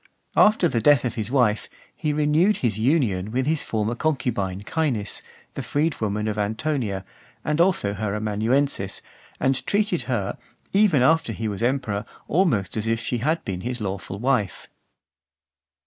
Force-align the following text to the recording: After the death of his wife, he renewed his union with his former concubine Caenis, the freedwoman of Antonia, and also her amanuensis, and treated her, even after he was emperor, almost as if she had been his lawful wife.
After 0.35 0.67
the 0.67 0.81
death 0.81 1.05
of 1.05 1.13
his 1.13 1.29
wife, 1.29 1.69
he 1.95 2.11
renewed 2.11 2.57
his 2.65 2.79
union 2.79 3.29
with 3.29 3.45
his 3.45 3.63
former 3.63 3.93
concubine 3.93 4.63
Caenis, 4.63 5.21
the 5.53 5.61
freedwoman 5.61 6.27
of 6.27 6.39
Antonia, 6.39 7.05
and 7.45 7.61
also 7.61 7.93
her 7.93 8.15
amanuensis, 8.15 9.03
and 9.39 9.63
treated 9.67 10.01
her, 10.09 10.39
even 10.73 11.03
after 11.03 11.33
he 11.33 11.47
was 11.47 11.61
emperor, 11.61 12.03
almost 12.27 12.75
as 12.77 12.87
if 12.87 12.99
she 12.99 13.19
had 13.19 13.45
been 13.45 13.61
his 13.61 13.79
lawful 13.79 14.17
wife. 14.17 14.67